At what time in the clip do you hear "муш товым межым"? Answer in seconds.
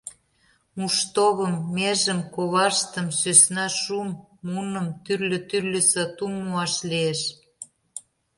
0.77-2.19